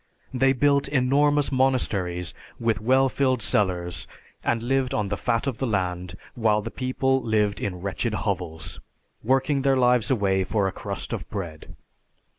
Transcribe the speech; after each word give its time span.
They 0.33 0.51
built 0.53 0.87
enormous 0.87 1.51
monasteries 1.51 2.33
with 2.59 2.81
well 2.81 3.07
filled 3.07 3.43
cellars, 3.43 4.07
and 4.43 4.63
lived 4.63 4.95
on 4.95 5.09
the 5.09 5.15
fat 5.15 5.45
of 5.45 5.59
the 5.59 5.67
land, 5.67 6.15
while 6.33 6.63
the 6.63 6.71
people 6.71 7.21
lived 7.21 7.61
in 7.61 7.81
wretched 7.81 8.15
hovels, 8.15 8.81
working 9.23 9.61
their 9.61 9.77
lives 9.77 10.09
away 10.09 10.43
for 10.43 10.67
a 10.67 10.71
crust 10.71 11.13
of 11.13 11.29
bread. 11.29 11.75